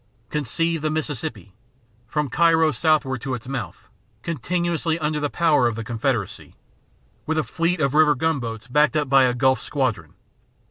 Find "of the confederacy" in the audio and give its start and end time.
5.67-6.55